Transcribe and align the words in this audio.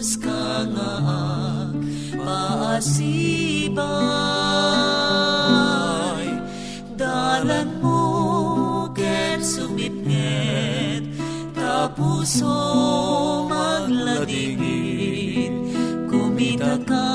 ka 0.00 0.64
nga 0.72 0.96
paasibay. 2.16 3.84
Dalan 6.96 7.68
mo 7.84 8.88
ken 8.96 9.44
sumipnget, 9.44 11.04
tapuso 11.52 12.48
magladingit, 13.52 15.52
kumita 16.08 16.80
ka 16.88 17.12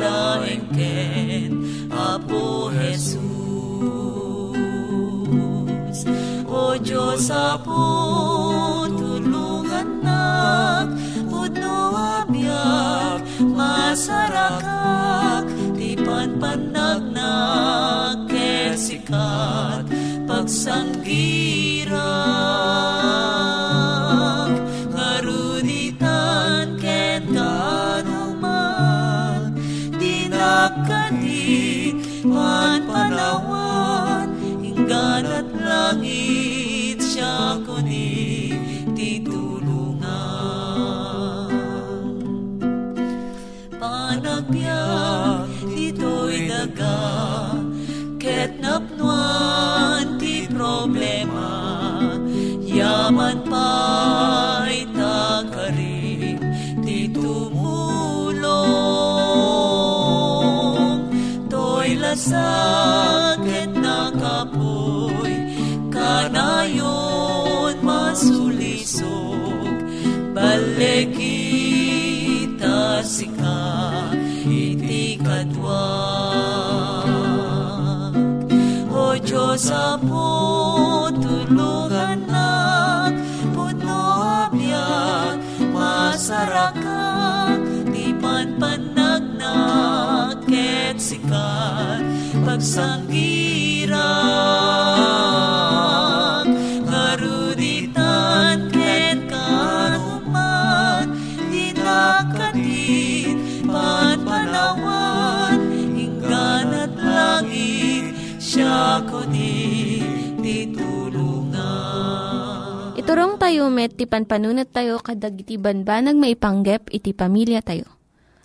laeng 0.00 0.64
ken 0.72 1.60
Apo 1.92 2.72
Jesus. 2.72 3.20
O 6.48 6.80
Diyos 6.80 7.28
Apo, 7.28 7.99
sun 20.60 20.99
To'y 62.20 62.28
lasag 62.28 63.40
ket 63.48 63.72
nakapoy, 63.80 65.32
kanayon 65.88 67.80
masulisog, 67.80 69.64
balekita 70.36 71.40
sika, 73.00 74.12
iti 74.44 75.16
katwag. 75.16 75.72
O 78.92 79.16
Diyos 79.16 79.72
apo, 79.72 80.49
pagsanggiran, 92.60 93.96
ngaruditan, 96.84 98.68
ket 98.68 99.16
karuman, 99.32 101.16
di 101.48 101.72
nakatit, 101.72 103.64
panpanawan, 103.64 105.56
hinggan 105.96 106.84
at 106.84 106.92
langit, 107.00 108.12
siya 108.36 109.08
kunin 109.08 110.36
titulungan. 110.44 111.56
Iturong 113.00 113.40
tayo 113.40 113.72
met, 113.72 113.96
ti 113.96 114.04
panpanunat 114.04 114.68
tayo 114.68 115.00
kadag 115.00 115.40
iti 115.40 115.56
banbanag 115.56 116.20
maipanggep 116.20 116.92
iti 116.92 117.16
pamilya 117.16 117.64
tayo. 117.64 117.88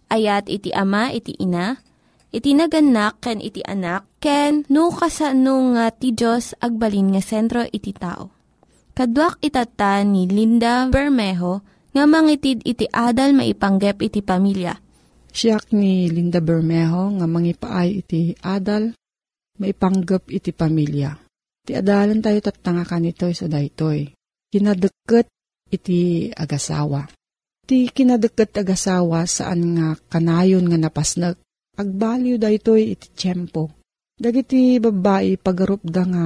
Ayat 0.07 0.47
iti 0.47 0.71
ama, 0.71 1.11
iti 1.11 1.35
ina, 1.35 1.83
iti 2.31 2.53
naganak, 2.53 3.21
ken 3.21 3.43
iti 3.43 3.61
anak, 3.61 4.07
ken 4.23 4.65
no 4.71 4.89
kasano 4.89 5.75
nga 5.75 5.91
ti 5.93 6.13
Diyos 6.15 6.57
agbalin 6.57 7.13
nga 7.13 7.21
sentro 7.21 7.61
iti 7.65 7.91
tao. 7.91 8.31
Kaduak 8.95 9.43
itata 9.43 9.99
ni 10.07 10.25
Linda 10.25 10.87
Bermejo 10.87 11.61
nga 11.91 12.03
mangitid 12.07 12.63
iti 12.63 12.87
adal 12.87 13.35
maipanggep 13.35 13.99
iti 13.99 14.23
pamilya. 14.23 14.73
Siyak 15.35 15.75
ni 15.75 16.07
Linda 16.07 16.39
Bermejo 16.39 17.11
nga 17.19 17.27
mangipaay 17.27 17.89
iti 17.99 18.31
adal, 18.39 18.95
maipanggap 19.59 20.31
iti 20.31 20.55
pamilya. 20.55 21.11
Ti 21.65 21.71
adalan 21.81 22.21
tayo 22.21 22.39
tatanga 22.39 22.85
kanitoy 22.85 23.33
sa 23.33 23.49
daytoy. 23.49 24.13
Kinadeket 24.53 25.27
iti 25.67 26.29
agasawa. 26.29 27.09
Ti 27.65 27.89
kinadeket 27.89 28.53
agasawa 28.61 29.25
saan 29.25 29.75
nga 29.75 29.97
kanayon 30.07 30.69
nga 30.69 30.77
napasnag. 30.77 31.35
Agbalyo 31.75 32.39
daytoy 32.39 32.95
iti 32.95 33.11
tiyempo. 33.11 33.67
Dagiti 34.15 34.79
babae 34.79 35.35
pagarup 35.35 35.83
da 35.83 36.07
nga 36.07 36.25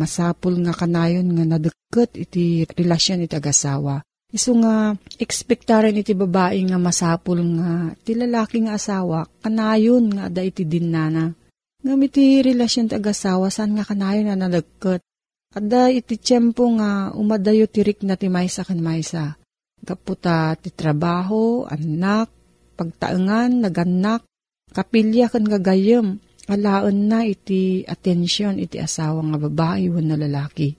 masapul 0.00 0.56
nga 0.64 0.72
kanayon 0.72 1.28
nga 1.36 1.44
nadeket 1.44 2.16
iti 2.16 2.64
relasyon 2.64 3.28
iti 3.28 3.36
agasawa. 3.36 4.00
Isu 4.32 4.60
nga 4.64 4.96
ekspektaren 5.20 5.92
iti 5.92 6.16
babae 6.16 6.60
nga 6.64 6.80
masapul 6.80 7.36
nga 7.60 7.92
ti 8.00 8.16
lalaki 8.16 8.64
nga 8.64 8.80
asawa 8.80 9.28
kanayon 9.44 10.08
nga 10.08 10.32
ada 10.32 10.40
iti 10.40 10.64
dinana. 10.64 11.36
Ngam 11.84 12.00
iti 12.08 12.40
relasyon 12.40 12.88
ti 12.88 12.94
agasawa 12.96 13.52
saan 13.52 13.76
nga 13.76 13.84
kanayon 13.84 14.32
nga 14.32 14.40
nadeket. 14.40 15.04
Ada 15.52 15.92
iti 15.92 16.16
tiyempo 16.16 16.64
nga 16.80 17.12
umadayo 17.12 17.68
tirik 17.68 18.00
na 18.08 18.16
ti 18.16 18.32
maysa 18.32 18.64
kan 18.64 18.80
maysa. 18.80 19.36
Kaputa 19.84 20.56
ti 20.56 20.72
trabaho, 20.72 21.68
anak, 21.68 22.32
pagtaengan, 22.76 23.64
naganak, 23.64 24.24
kapilya 24.72 25.32
kan 25.32 25.44
gagayem, 25.44 26.20
alaon 26.48 27.08
na 27.08 27.28
iti 27.28 27.84
atensyon 27.84 28.56
iti 28.56 28.80
asawa 28.80 29.20
nga 29.20 29.38
babae 29.48 29.92
wen 29.92 30.08
na 30.08 30.16
lalaki. 30.16 30.72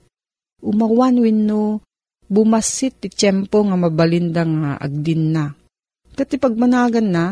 Umawan 0.60 1.22
wenno 1.22 1.80
bumasit 2.26 3.02
ti 3.02 3.08
tiyempo 3.08 3.64
nga 3.64 3.76
mabalinda 3.78 4.42
nga 4.44 4.70
agdin 4.78 5.34
na. 5.34 5.50
Kati 6.14 6.36
pagmanagan 6.36 7.08
na, 7.08 7.24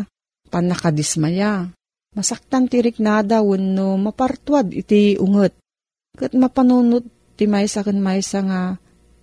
panakadismaya. 0.48 1.68
Masaktan 2.16 2.66
ti 2.72 2.80
riknada 2.80 3.44
wenno 3.44 4.00
mapartuad 4.00 4.72
iti 4.72 5.20
unget. 5.20 5.54
Kat 6.16 6.32
mapanunot 6.32 7.04
ti 7.36 7.44
maysa 7.44 7.84
kan 7.84 8.00
maysa 8.00 8.42
nga 8.42 8.60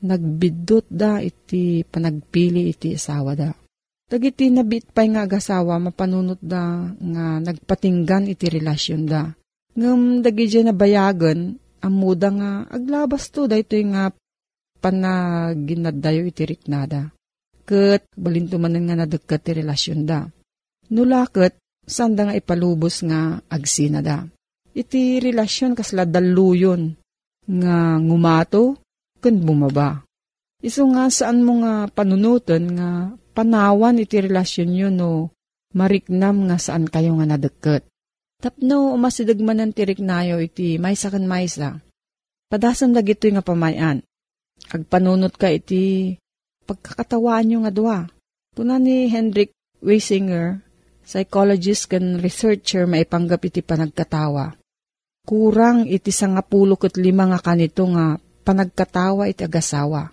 nagbidot 0.05 0.85
da 0.85 1.17
iti 1.17 1.81
panagpili 1.81 2.69
iti 2.71 2.93
asawa 2.93 3.33
da. 3.33 3.49
Dagiti 4.05 4.53
nabit 4.53 4.93
pa'y 4.93 5.09
nga 5.17 5.25
agasawa, 5.25 5.81
mapanunot 5.81 6.37
da 6.37 6.93
nga 6.93 7.41
nagpatinggan 7.41 8.29
iti 8.29 8.45
relasyon 8.53 9.09
da. 9.09 9.33
Ngam 9.73 10.21
dagi 10.21 10.61
na 10.61 10.77
bayagan, 10.77 11.57
amuda 11.81 12.29
nga 12.29 12.49
aglabas 12.69 13.33
to 13.33 13.49
da 13.49 13.57
ito 13.57 13.73
nga 13.89 14.13
panaginadayo 14.77 16.21
iti 16.29 16.45
riknada. 16.45 17.09
Kat 17.65 18.05
balinto 18.13 18.61
manan 18.61 18.85
nga 18.85 18.95
nadagkat 19.01 19.41
ti 19.41 19.51
relasyon 19.57 20.05
da. 20.05 20.29
Nulakot, 20.93 21.57
sanda 21.81 22.29
nga 22.29 22.37
ipalubos 22.37 23.01
nga 23.01 23.41
agsina 23.49 24.05
da. 24.05 24.21
Iti 24.77 25.17
relasyon 25.17 25.73
kasla 25.73 26.05
daluyon 26.05 26.93
nga 27.49 27.97
ngumato 27.97 28.77
ken 29.17 29.41
bumaba. 29.41 30.05
Iso 30.61 30.85
nga 30.93 31.09
saan 31.09 31.41
mo 31.41 31.57
nga 31.65 31.89
panunutan 31.89 32.63
nga 32.77 32.89
panawan 33.35 33.99
iti 33.99 34.23
relasyon 34.23 34.69
nyo 34.71 34.89
no 34.89 35.11
mariknam 35.75 36.47
nga 36.47 36.55
saan 36.55 36.87
kayo 36.87 37.19
nga 37.19 37.27
nadeket. 37.27 37.83
Tapno 38.39 38.95
umasidagmanan 38.95 39.75
ti 39.75 39.83
riknayo 39.83 40.39
iti 40.39 40.79
maysa 40.79 41.11
kan 41.11 41.27
maysa. 41.27 41.83
Padasam 42.47 42.95
dagito 42.95 43.27
nga 43.27 43.43
pamayan. 43.43 43.99
Agpanunot 44.71 45.35
ka 45.35 45.51
iti 45.51 46.15
pagkakatawaan 46.63 47.45
nyo 47.45 47.57
nga 47.67 47.73
dua. 47.75 47.97
Tuna 48.55 48.79
ni 48.79 49.11
Hendrik 49.11 49.51
Weisinger, 49.83 50.63
psychologist 51.03 51.91
kan 51.91 52.23
researcher 52.23 52.87
maipanggap 52.87 53.43
iti 53.43 53.59
panagkatawa. 53.59 54.55
Kurang 55.27 55.83
iti 55.89 56.15
sangapulo 56.15 56.79
ket 56.79 56.95
lima 56.95 57.27
nga 57.27 57.43
kanito 57.43 57.83
nga 57.91 58.15
panagkatawa 58.47 59.27
iti 59.27 59.43
agasawa. 59.43 60.07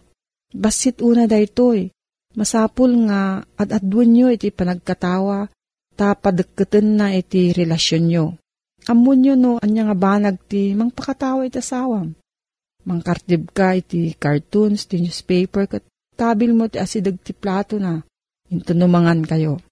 Basit 0.53 1.01
una 1.05 1.31
da 1.31 1.39
itoy, 1.39 1.93
Masapul 2.33 3.09
nga 3.09 3.45
at 3.61 3.69
adwan 3.77 4.09
nyo 4.09 4.27
iti 4.33 4.49
panagkatawa 4.49 5.53
ta 5.93 6.17
na 6.81 7.13
iti 7.13 7.53
relasyon 7.53 8.05
nyo. 8.09 8.25
Amon 8.89 9.19
nyo 9.21 9.35
no 9.37 9.51
anya 9.61 9.87
nga 9.87 9.97
banag 9.97 10.37
ti 10.49 10.73
mangpakatawa 10.73 11.45
iti 11.45 11.61
asawam. 11.61 12.17
Mangkartib 12.83 13.55
ka 13.55 13.79
iti 13.79 14.11
cartoons, 14.19 14.91
ti 14.91 14.99
newspaper, 14.99 15.71
kat 15.71 15.85
tabil 16.19 16.51
mo 16.51 16.67
ti 16.67 16.83
asidag 16.83 17.23
ti 17.23 17.31
plato 17.31 17.79
na. 17.79 18.03
Intunumangan 18.51 19.23
kayo. 19.23 19.63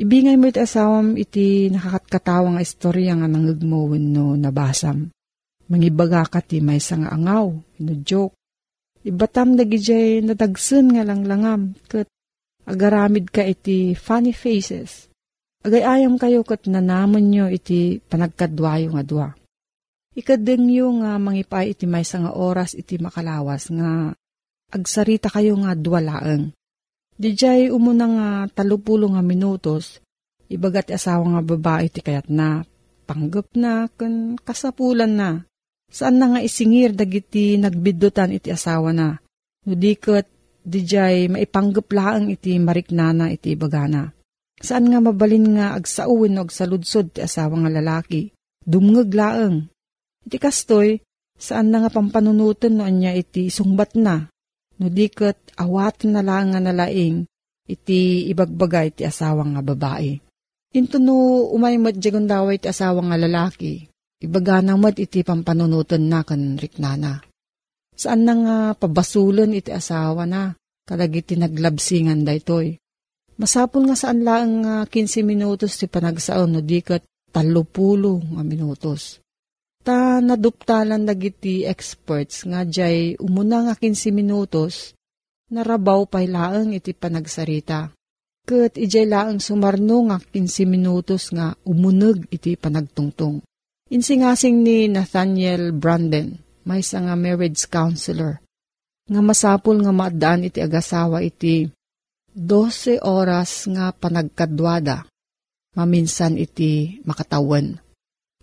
Ibingay 0.00 0.40
mo 0.40 0.48
iti 0.48 0.62
asawam 0.62 1.20
iti 1.20 1.68
nakakatkatawa 1.68 2.56
nga 2.56 2.64
istorya 2.64 3.12
nga 3.18 3.28
nangagmawin 3.28 4.08
no 4.08 4.32
nabasam. 4.40 5.12
Mangibaga 5.68 6.24
ka 6.24 6.40
ti 6.40 6.64
may 6.64 6.80
nga 6.80 7.12
angaw, 7.12 7.52
no 7.54 7.92
joke 8.00 8.39
Ibatam 9.00 9.56
dagijay 9.56 10.20
nadagsen 10.20 10.92
nga 10.92 11.08
langlangam 11.08 11.72
ket 11.88 12.08
agaramid 12.68 13.32
ka 13.32 13.40
iti 13.40 13.96
funny 13.96 14.36
faces. 14.36 15.08
Agayayam 15.64 16.20
kayo 16.20 16.44
ket 16.44 16.68
nanamon 16.68 17.32
nyo 17.32 17.46
iti 17.48 17.96
panagkadwayo 18.00 18.92
nga 18.92 19.04
dwa. 19.04 19.28
Ikadengyo 20.12 21.00
nga 21.00 21.16
mangipay 21.16 21.72
iti 21.72 21.88
maysa 21.88 22.20
nga 22.20 22.32
oras 22.36 22.76
iti 22.76 23.00
makalawas 23.00 23.72
nga 23.72 24.12
agsarita 24.68 25.32
kayo 25.32 25.56
nga 25.60 25.72
dwalaeng. 25.72 26.52
Dijay 27.20 27.68
umuna 27.68 28.06
nga 28.08 28.28
talupulo 28.48 29.12
nga 29.12 29.20
minutos, 29.20 30.00
ibagat 30.48 30.88
asawa 30.92 31.36
nga 31.36 31.42
babae 31.44 31.92
ti 31.92 32.00
kayat 32.00 32.32
na, 32.32 32.64
panggap 33.04 33.52
na, 33.56 33.92
kan 33.92 34.40
kasapulan 34.40 35.12
na. 35.12 35.30
Saan 35.90 36.22
na 36.22 36.30
nga 36.30 36.40
isingir 36.40 36.94
dagiti 36.94 37.58
nagbidutan 37.58 38.30
iti 38.30 38.54
asawa 38.54 38.94
na. 38.94 39.18
No 39.66 39.74
dikot 39.74 40.24
dijay 40.62 41.26
maipanggap 41.26 41.90
laang 41.90 42.30
iti 42.30 42.54
mariknana 42.62 43.34
iti 43.34 43.58
bagana. 43.58 44.14
Saan 44.62 44.86
nga 44.86 45.02
mabalin 45.02 45.58
nga 45.58 45.74
agsauwin 45.74 46.38
o 46.38 46.46
agsaludsod 46.46 47.18
ti 47.18 47.20
asawa 47.26 47.66
nga 47.66 47.70
lalaki. 47.74 48.30
Dumngag 48.62 49.10
laang. 49.10 49.66
Iti 50.30 50.38
kastoy, 50.38 51.02
saan 51.34 51.74
na 51.74 51.82
nga 51.82 51.90
pampanunutan 51.90 52.78
no 52.78 52.86
anya 52.86 53.10
iti 53.10 53.50
sungbat 53.50 53.98
na. 53.98 54.30
No 54.78 54.86
dikot 54.86 55.58
awat 55.58 56.06
na 56.06 56.22
lang 56.22 56.54
nga 56.54 56.62
nalaing 56.62 57.26
iti 57.66 58.30
ibagbaga 58.30 58.86
iti 58.86 59.02
asawa 59.02 59.42
nga 59.42 59.60
babae. 59.64 60.22
Into 60.70 61.02
no 61.02 61.50
umay 61.50 61.82
madyagon 61.82 62.30
daway 62.30 62.62
iti 62.62 62.70
asawa 62.70 63.02
nga 63.02 63.18
lalaki 63.18 63.89
Ibaga 64.20 64.60
namat 64.60 65.00
iti 65.00 65.24
pampanunutan 65.24 66.04
na 66.04 66.20
kan 66.20 66.60
riknana. 66.60 67.24
Saan 67.96 68.28
na 68.28 68.34
nga 68.36 68.56
pabasulan 68.76 69.56
iti 69.56 69.72
asawa 69.72 70.28
na, 70.28 70.52
kadag 70.84 71.16
iti 71.16 71.40
naglabsingan 71.40 72.24
da 72.24 72.36
itoy. 72.36 72.76
Masapol 73.40 73.88
nga 73.88 73.96
saan 73.96 74.20
lang 74.20 74.64
nga 74.64 74.84
15 74.84 75.24
minutos 75.24 75.80
ti 75.80 75.88
panagsaon 75.88 76.52
no 76.52 76.60
dikat 76.60 77.00
talupulo 77.32 78.20
nga 78.36 78.44
minutos. 78.44 79.24
Ta 79.80 80.20
naduptalan 80.20 81.08
dagiti 81.08 81.64
experts 81.64 82.44
nga 82.44 82.68
jay 82.68 83.16
umuna 83.16 83.72
nga 83.72 83.74
15 83.80 84.12
minutos, 84.12 84.92
narabaw 85.48 86.04
pay 86.04 86.28
laang 86.28 86.76
iti 86.76 86.92
panagsarita. 86.92 87.88
Kat 88.44 88.76
ijay 88.76 89.08
laang 89.08 89.40
sumarno 89.40 90.12
nga 90.12 90.20
15 90.20 90.68
minutos 90.68 91.32
nga 91.32 91.56
umunag 91.64 92.28
iti 92.28 92.60
panagtungtong. 92.60 93.40
Insingasing 93.90 94.62
ni 94.62 94.86
Nathaniel 94.86 95.74
Branden, 95.74 96.38
may 96.62 96.78
nga 96.78 97.18
marriage 97.18 97.66
counselor, 97.66 98.38
nga 99.10 99.18
masapul 99.18 99.82
nga 99.82 99.90
maadaan 99.90 100.46
iti 100.46 100.62
agasawa 100.62 101.26
iti 101.26 101.66
12 102.30 103.02
oras 103.02 103.66
nga 103.66 103.90
panagkadwada, 103.90 105.10
maminsan 105.74 106.38
iti 106.38 107.02
makatawan. 107.02 107.82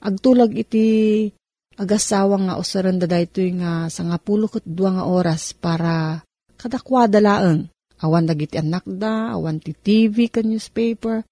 Agtulag 0.04 0.52
iti 0.52 1.32
agasawa 1.80 2.36
nga 2.44 2.60
usaran 2.60 3.00
da 3.00 3.08
dayto 3.08 3.40
nga 3.40 3.88
sa 3.88 4.04
nga 4.04 4.20
pulukot 4.20 4.68
dua 4.68 5.00
nga 5.00 5.08
oras 5.08 5.56
para 5.56 6.28
kadakwada 6.60 7.24
laeng. 7.24 7.72
Awan 8.04 8.28
dagiti 8.28 8.60
anak 8.60 8.84
da, 8.84 9.32
awan 9.32 9.64
ti 9.64 9.72
TV 9.72 10.28
ka 10.28 10.44
newspaper, 10.44 11.24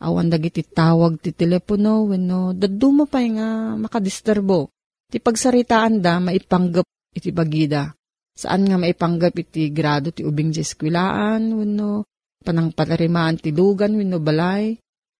awan 0.00 0.32
dagiti 0.32 0.64
tawag 0.64 1.20
ti 1.20 1.36
telepono 1.36 2.08
wenno 2.08 2.56
daduma 2.56 3.04
pay 3.04 3.36
nga 3.36 3.76
makadisturbo. 3.76 4.72
Ti 5.10 5.20
pagsaritaan 5.20 6.00
da 6.00 6.22
maipanggap 6.22 6.86
iti 7.12 7.30
bagida. 7.30 7.92
Saan 8.32 8.64
nga 8.64 8.80
maipanggap 8.80 9.36
iti 9.36 9.68
grado 9.68 10.14
ti 10.14 10.24
ubing 10.24 10.54
di 10.54 10.64
eskwilaan 10.64 11.52
wenno 11.52 12.08
panang 12.40 12.72
palarimaan 12.72 13.36
ti 13.36 13.52
lugan 13.52 13.92
wenno 14.00 14.16
balay 14.16 14.72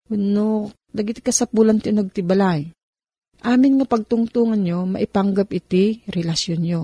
wenno 0.08 0.72
dagiti 0.88 1.20
kasapulan 1.20 1.82
ti 1.82 1.92
ti 1.92 2.22
balay. 2.24 2.64
Amin 3.40 3.80
nga 3.80 3.88
pagtungtungan 3.88 4.60
nyo, 4.60 4.84
maipanggap 4.84 5.48
iti 5.56 6.04
relasyon 6.04 6.60
nyo. 6.60 6.82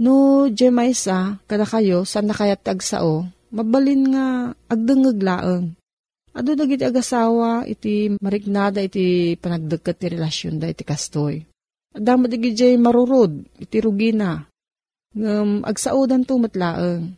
No, 0.00 0.48
Jemaisa, 0.48 1.44
kada 1.44 1.68
kayo, 1.68 2.08
saan 2.08 2.32
na 2.32 2.34
kaya 2.34 2.56
tagsao, 2.56 3.28
mabalin 3.52 4.02
nga 4.16 4.26
agdangag 4.66 5.20
laeng 5.20 5.76
Ado 6.34 6.58
dagiti 6.58 6.82
agasawa 6.82 7.62
iti 7.62 8.10
mariknada 8.18 8.82
iti 8.82 9.38
panagdagkat 9.38 9.94
ti 10.02 10.06
relasyon 10.10 10.58
da 10.58 10.66
iti 10.66 10.82
kastoy. 10.82 11.46
Adama 11.94 12.26
dagiti 12.26 12.74
marurod 12.74 13.46
iti 13.62 13.78
rugina. 13.78 14.42
Ngam 15.14 15.62
agsaudan 15.62 16.26
to 16.26 16.42
matlaeng. 16.42 17.14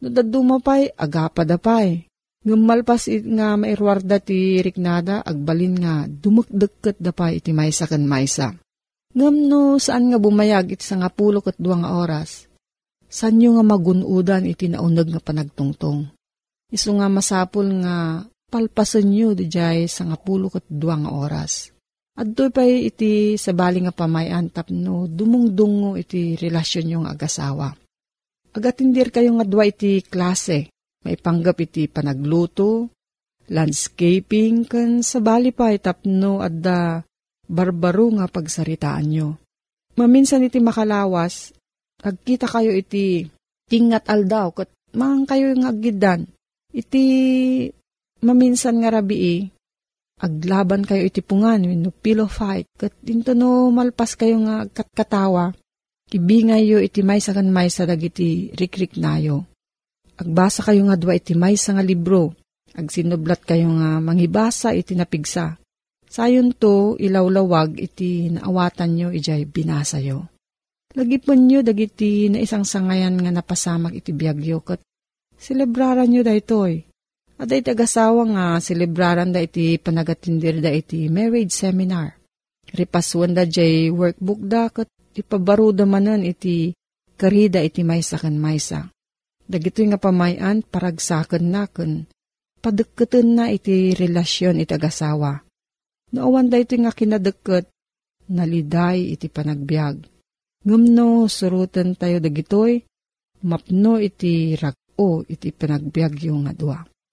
No 0.00 0.08
dadumapay 0.08 0.88
agapa 0.96 1.44
da 1.44 1.60
pay. 1.60 2.08
Ngam 2.48 2.64
malpas 2.64 3.12
it 3.12 3.28
nga 3.28 3.60
mairwarda 3.60 4.24
ti 4.24 4.56
riknada 4.64 5.20
agbalin 5.20 5.76
nga 5.76 6.08
dumagdagkat 6.08 6.96
da 6.96 7.12
pay 7.12 7.44
iti 7.44 7.52
maysa 7.52 7.84
kan 7.84 8.08
maysa. 8.08 8.56
Ngam 9.12 9.36
no 9.52 9.76
saan 9.76 10.08
nga 10.08 10.16
bumayag 10.16 10.72
iti 10.72 10.84
nga 10.96 11.12
pulo 11.12 11.44
kat 11.44 11.60
duwa 11.60 11.84
nga 11.84 11.92
oras. 11.92 12.48
Sanyo 13.04 13.60
nga 13.60 13.64
magunudan 13.68 14.48
iti 14.48 14.72
naunag 14.72 15.12
nga 15.12 15.20
panagtungtong. 15.20 16.08
Isu 16.72 16.96
nga 16.96 17.12
masapul 17.12 17.68
nga 17.84 18.24
palpasan 18.46 19.10
nyo 19.10 19.34
di 19.34 19.50
jay 19.50 19.90
sa 19.90 20.06
nga 20.06 20.16
pulo 20.18 20.48
kat 20.48 20.64
duwang 20.70 21.10
oras. 21.10 21.74
At 22.16 22.32
doon 22.32 22.48
pa 22.48 22.64
iti 22.64 23.36
sabali 23.36 23.84
nga 23.84 23.92
pamayan 23.92 24.48
tapno 24.48 25.04
dumungdungo 25.04 26.00
iti 26.00 26.32
relasyon 26.38 26.96
yung 26.96 27.04
agasawa. 27.04 27.76
Agatindir 28.56 29.12
kayo 29.12 29.36
nga 29.36 29.44
dwa 29.44 29.68
iti 29.68 30.00
klase, 30.00 30.72
maipanggap 31.04 31.60
iti 31.60 31.92
panagluto, 31.92 32.88
landscaping, 33.52 34.64
kan 34.64 35.04
sabali 35.04 35.52
pa 35.52 35.76
itapno 35.76 36.40
adda 36.40 37.04
barbaro 37.44 38.16
nga 38.16 38.26
pagsaritaan 38.32 39.06
nyo. 39.06 39.28
Maminsan 40.00 40.48
iti 40.48 40.56
makalawas, 40.56 41.52
agkita 42.00 42.48
kayo 42.48 42.72
iti 42.72 43.28
tingat 43.68 44.08
aldaw, 44.08 44.56
kat 44.56 44.72
mang 44.96 45.28
kayo 45.28 45.52
nga 45.52 45.68
agidan, 45.68 46.24
iti 46.72 47.04
maminsan 48.22 48.80
nga 48.80 48.92
rabii, 48.92 49.50
aglaban 50.20 50.84
kayo 50.86 51.04
iti 51.04 51.20
pungan, 51.20 51.68
no 51.68 51.92
pillow 51.92 52.28
fight, 52.28 52.68
kat 52.76 52.92
dinto 53.04 53.36
no 53.36 53.68
malpas 53.68 54.16
kayo 54.16 54.40
nga 54.44 54.64
katkatawa, 54.70 55.52
ibingay 56.08 56.64
yo 56.64 56.78
iti 56.80 57.04
may 57.04 57.20
sa 57.20 57.36
kan 57.36 57.48
may 57.52 57.68
sa 57.68 57.84
dagiti 57.84 58.52
rikrik 58.56 58.96
nayo. 58.96 59.44
Agbasa 60.16 60.64
kayo 60.64 60.88
nga 60.88 60.96
dwa 60.96 61.12
iti 61.12 61.36
may 61.36 61.60
sa 61.60 61.76
nga 61.76 61.84
libro, 61.84 62.32
agsinublat 62.72 63.44
kayo 63.44 63.68
nga 63.76 64.00
mangibasa 64.00 64.72
iti 64.72 64.96
napigsa. 64.96 65.60
Sayon 66.06 66.56
to, 66.56 66.96
ilawlawag 66.96 67.76
iti 67.76 68.32
naawatan 68.32 68.90
nyo 68.96 69.08
ijay 69.12 69.44
binasa 69.44 70.00
yo. 70.00 70.24
Lagipon 70.96 71.44
nyo 71.44 71.60
dagiti 71.60 72.32
na 72.32 72.40
isang 72.40 72.64
sangayan 72.64 73.20
nga 73.20 73.28
napasamak 73.28 73.92
iti 73.92 74.16
biyagyo 74.16 74.64
kat 74.64 74.80
Celebraran 75.36 76.08
nyo 76.08 76.24
da 76.24 76.32
itoy. 77.36 77.44
At 77.44 77.52
iti 77.52 77.70
agasawa 77.70 78.22
nga, 78.32 78.46
celebraran 78.60 79.32
da 79.32 79.44
iti 79.44 79.76
panagatindir 79.76 80.60
da 80.64 80.72
iti 80.72 81.08
marriage 81.12 81.52
seminar. 81.52 82.16
Ripaswan 82.72 83.34
da 83.36 83.44
jay 83.44 83.92
workbook 83.92 84.40
da 84.48 84.68
kat 84.72 84.88
ipabaro 85.14 85.72
da 85.72 85.86
manan 85.86 86.24
iti 86.24 86.74
karida 87.16 87.62
iti 87.62 87.84
maysa 87.84 88.18
kan 88.18 88.36
maysa. 88.36 88.88
Dagito 89.46 89.84
nga 89.86 90.00
pamayan 90.00 90.66
paragsakan 90.66 91.44
na 91.46 91.70
kan 91.70 92.10
padagkatan 92.58 93.38
na 93.38 93.44
iti 93.54 93.94
relasyon 93.94 94.58
iti 94.58 94.74
agasawa. 94.74 95.38
Naawan 96.10 96.50
da 96.50 96.58
ito 96.58 96.74
nga 96.74 96.90
kinadagkat, 96.90 97.70
naliday 98.26 99.14
iti 99.14 99.30
panagbiag. 99.30 100.02
Ngumno, 100.66 101.30
surutan 101.30 101.94
tayo 101.94 102.18
dagitoy, 102.18 102.82
mapno 103.46 104.02
iti 104.02 104.58
rag 104.58 104.74
o 104.98 105.22
iti 105.22 105.54
panagbiagyo 105.54 106.34
nga 106.42 106.50
dua. 106.50 106.78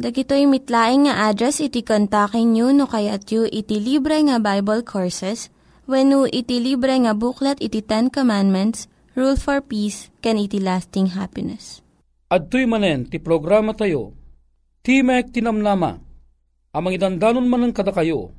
Dagitoy 0.00 0.48
mitlaing 0.48 1.04
nga 1.04 1.28
address 1.28 1.60
iti 1.60 1.84
kontakin 1.84 2.56
nyo 2.56 2.72
no 2.72 2.88
kayat 2.88 3.28
yu 3.28 3.44
iti 3.44 3.76
libre 3.76 4.16
nga 4.24 4.40
Bible 4.40 4.80
Courses 4.80 5.52
when 5.84 6.08
iti 6.32 6.56
libre 6.56 6.96
nga 7.04 7.12
buklat 7.12 7.60
iti 7.60 7.84
Ten 7.84 8.08
Commandments, 8.08 8.88
Rule 9.12 9.36
for 9.36 9.60
Peace, 9.60 10.08
can 10.24 10.40
iti 10.40 10.56
lasting 10.56 11.12
happiness. 11.12 11.84
At 12.32 12.48
manen 12.48 13.12
ti 13.12 13.20
programa 13.20 13.76
tayo, 13.76 14.16
Timek 14.80 15.36
Tinamnama, 15.36 16.00
amang 16.72 16.96
idandanon 16.96 17.44
man 17.44 17.68
kada 17.76 17.92
kayo, 17.92 18.32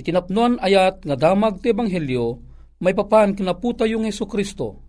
itinapnuan 0.00 0.64
ayat 0.64 1.04
nga 1.04 1.16
damag 1.28 1.60
ti 1.60 1.76
Ebanghelyo, 1.76 2.40
may 2.80 2.96
papan 2.96 3.36
kinaputa 3.36 3.84
yung 3.84 4.08
Yesu 4.08 4.24
Kristo, 4.24 4.80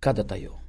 kada 0.00 0.24
tayo. 0.24 0.63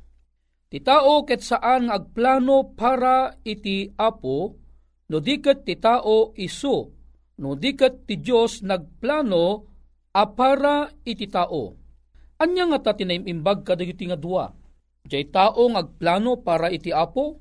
Ti 0.76 0.84
tao 0.84 1.24
ket 1.24 1.40
saan 1.40 1.88
agplano 1.88 2.76
para 2.76 3.32
iti 3.48 3.88
apo, 3.96 4.60
no 5.08 5.18
diket 5.24 5.64
ti 5.64 5.80
tao 5.80 6.36
isu 6.36 6.76
no 7.40 7.56
dikat 7.56 8.04
ti 8.04 8.20
Diyos 8.20 8.60
nagplano 8.60 9.72
a 10.12 10.28
para 10.36 10.92
iti 11.08 11.32
tao. 11.32 11.80
Anya 12.44 12.68
nga 12.68 12.92
ta 12.92 12.92
tinaymimbag 12.92 13.64
kadagiti 13.64 14.04
nga 14.12 14.20
dua. 14.20 14.52
Diyay 15.08 15.32
tao 15.32 15.72
agplano 15.72 16.44
para 16.44 16.68
iti 16.68 16.92
apo, 16.92 17.40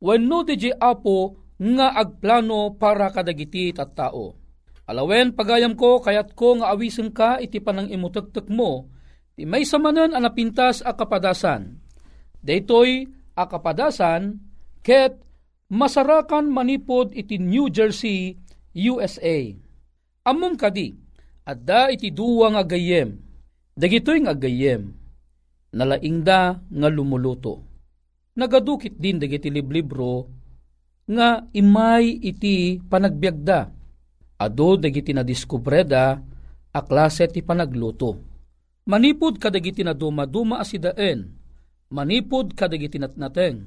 wenno 0.00 0.40
di 0.48 0.56
jay 0.56 0.72
apo 0.72 1.36
nga 1.60 1.92
agplano 1.92 2.80
para 2.80 3.12
kadagiti 3.12 3.76
tat 3.76 3.92
tao. 3.92 4.40
Alawen 4.88 5.36
pagayam 5.36 5.76
ko 5.76 6.00
kayat 6.00 6.32
ko 6.32 6.56
nga 6.56 6.72
awisen 6.72 7.12
ka 7.12 7.44
iti 7.44 7.60
panang 7.60 7.92
imutagtak 7.92 8.48
mo, 8.48 8.88
ti 9.36 9.44
may 9.44 9.68
samanan 9.68 10.16
ang 10.16 10.24
napintas 10.24 10.80
a 10.80 10.96
kapadasan. 10.96 11.76
Daytoy 12.40 13.04
a 13.36 13.44
kapadasan, 13.44 14.40
ket 14.80 15.20
masarakan 15.68 16.48
manipod 16.48 17.12
iti 17.12 17.36
New 17.36 17.68
Jersey, 17.68 18.36
USA. 18.72 19.52
Amom 20.24 20.56
kadi, 20.56 20.96
adda 21.44 21.92
iti 21.92 22.08
duwa 22.12 22.52
nga 22.56 22.64
gayem, 22.64 23.16
dagitoy 23.76 24.24
nga 24.24 24.36
gayem, 24.36 24.92
nalaingda 25.72 26.60
nga 26.60 26.88
lumuluto. 26.88 27.64
Nagadukit 28.36 28.96
din 28.96 29.20
dagiti 29.20 29.52
liblibro 29.52 30.30
nga 31.10 31.44
imay 31.52 32.22
iti 32.22 32.78
panagbiagda. 32.78 33.60
Ado 34.40 34.80
dagiti 34.80 35.12
na 35.12 35.20
diskubreda 35.20 36.16
a 36.72 36.80
klase 36.80 37.28
ti 37.28 37.44
panagluto. 37.44 38.16
Manipod 38.88 39.36
kadagiti 39.36 39.84
na 39.84 39.92
duma-duma 39.92 40.62
asidaen, 40.62 41.39
manipod 41.90 42.54
kadagiti 42.54 42.96
natnateng, 43.02 43.66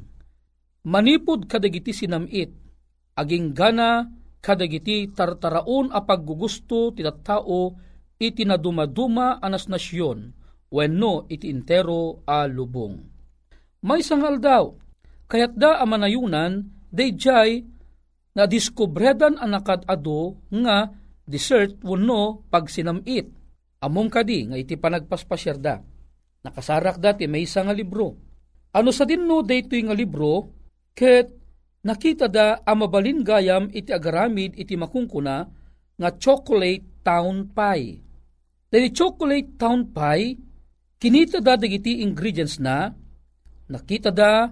manipod 0.88 1.46
kadagiti 1.46 1.92
sinamit, 1.92 2.56
aging 3.20 3.52
gana 3.52 4.08
kadagiti 4.40 5.12
tartaraon 5.12 5.92
a 5.92 6.04
paggugusto 6.04 6.92
ti 6.96 7.04
tao 7.24 7.76
iti 8.18 8.44
na 8.48 8.56
dumaduma 8.56 9.44
anas 9.44 9.68
nasyon, 9.68 10.32
wenno 10.72 11.28
iti 11.28 11.52
intero 11.52 12.24
a 12.24 12.48
lubong. 12.48 12.96
May 13.84 14.00
sangal 14.00 14.40
daw, 14.40 14.72
kayat 15.28 15.60
da 15.60 15.84
amanayunan, 15.84 16.72
dayjay 16.88 17.68
na 18.34 18.48
diskubredan 18.48 19.36
anakad 19.38 19.84
ado 19.86 20.40
nga 20.48 20.88
desert 21.28 21.84
wenno 21.84 22.48
pag 22.48 22.72
sinamit. 22.72 23.28
Among 23.84 24.08
kadi 24.08 24.48
nga 24.48 24.56
iti 24.56 24.80
panagpaspasyerda. 24.80 25.93
Nakasarak 26.44 27.00
dati 27.00 27.24
may 27.26 27.48
isa 27.48 27.64
nga 27.64 27.72
libro. 27.72 28.20
Ano 28.76 28.92
sa 28.92 29.08
dinno 29.08 29.40
daytoy 29.40 29.88
nga 29.88 29.96
libro, 29.96 30.52
ket 30.92 31.32
nakita 31.88 32.28
da 32.28 32.60
amabalin 32.68 33.24
gayam 33.24 33.72
iti 33.72 33.96
agaramid 33.96 34.60
iti 34.60 34.76
makungkuna 34.76 35.48
nga 35.96 36.10
chocolate 36.20 37.04
town 37.06 37.48
pie. 37.56 38.02
Dahil 38.68 38.90
chocolate 38.92 39.56
town 39.56 39.94
pie, 39.94 40.36
kinita 41.00 41.40
da 41.40 41.56
dagiti 41.56 42.02
ingredients 42.02 42.58
na, 42.58 42.92
nakita 43.70 44.10
da, 44.10 44.50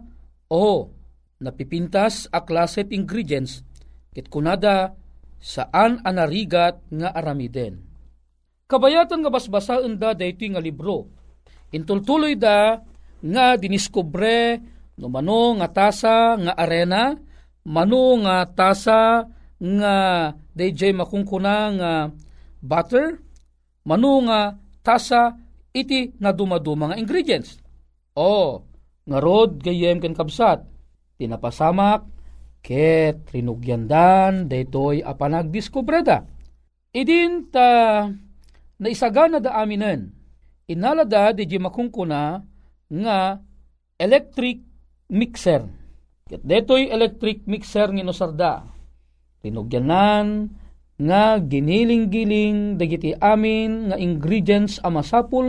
oh, 0.48 0.94
napipintas 1.42 2.30
a 2.30 2.46
klaset 2.46 2.94
ingredients, 2.94 3.66
kit 4.14 4.30
kunada 4.30 4.94
saan 5.42 6.00
anarigat 6.06 6.78
nga 6.94 7.10
aramiden. 7.12 7.82
Kabayatan 8.70 9.26
nga 9.26 9.32
basbasaan 9.34 9.98
da 9.98 10.14
dayto 10.14 10.46
nga 10.48 10.62
libro. 10.62 11.10
Intultuloy 11.72 12.36
da 12.36 12.80
nga 13.22 13.56
diniskobre 13.56 14.60
no 15.00 15.08
mano 15.08 15.56
nga 15.58 15.68
tasa 15.72 16.36
nga 16.38 16.54
arena, 16.54 17.16
mano 17.66 18.20
nga 18.22 18.46
tasa 18.52 19.26
nga 19.58 19.96
DJ 20.52 20.94
makungkuna 20.94 21.56
nga 21.78 21.92
butter, 22.62 23.18
mano 23.88 24.12
nga 24.28 24.58
tasa 24.86 25.38
iti 25.72 26.12
na 26.20 26.36
dumaduma 26.36 26.92
nga 26.92 27.00
ingredients. 27.00 27.58
O, 28.14 28.62
nga 29.08 29.18
rod 29.18 29.64
gayem 29.64 29.98
ken 30.04 30.14
kabsat, 30.14 30.68
tinapasamak, 31.18 32.06
ket 32.62 33.26
rinugyandan, 33.34 34.46
daytoy 34.46 35.02
a 35.02 35.18
panagdiskubreda. 35.18 36.28
Idin 36.94 37.50
ta 37.50 38.06
naisagana 38.78 39.40
da 39.40 39.58
aminen, 39.58 40.21
inalada 40.68 41.34
di 41.34 41.46
makungkuna 41.58 42.42
nga 42.92 43.40
electric 43.98 44.62
mixer. 45.14 45.66
Ket 46.28 46.42
detoy 46.44 46.90
electric 46.90 47.44
mixer 47.48 47.92
nga 47.92 48.02
inosarda. 48.02 48.54
Tinugyanan 49.42 50.52
nga 51.02 51.42
giniling-giling 51.42 52.78
dagiti 52.78 53.18
amin 53.18 53.90
nga 53.90 53.98
ingredients 53.98 54.78
a 54.86 54.90